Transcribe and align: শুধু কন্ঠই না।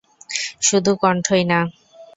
শুধু 0.61 0.91
কন্ঠই 1.03 1.43
না। 1.43 1.59